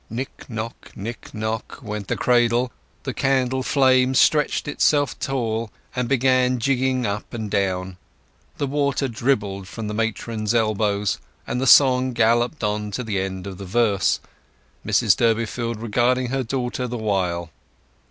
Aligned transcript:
Nick 0.09 0.49
knock, 0.49 0.91
nick 0.95 1.31
knock, 1.31 1.77
went 1.83 2.07
the 2.07 2.15
cradle; 2.17 2.71
the 3.03 3.13
candle 3.13 3.61
flame 3.61 4.15
stretched 4.15 4.67
itself 4.67 5.19
tall, 5.19 5.69
and 5.95 6.09
began 6.09 6.57
jigging 6.57 7.05
up 7.05 7.31
and 7.35 7.51
down; 7.51 7.97
the 8.57 8.65
water 8.65 9.07
dribbled 9.07 9.67
from 9.67 9.87
the 9.87 9.93
matron's 9.93 10.55
elbows, 10.55 11.19
and 11.45 11.61
the 11.61 11.67
song 11.67 12.13
galloped 12.13 12.63
on 12.63 12.89
to 12.89 13.03
the 13.03 13.19
end 13.19 13.45
of 13.45 13.59
the 13.59 13.63
verse, 13.65 14.19
Mrs 14.83 15.15
Durbeyfield 15.15 15.79
regarding 15.79 16.29
her 16.29 16.41
daughter 16.41 16.87
the 16.87 16.97
while. 16.97 17.51